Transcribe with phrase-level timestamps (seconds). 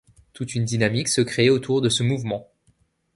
[0.33, 2.49] Toute une dynamique se crée autour de ce mouvement.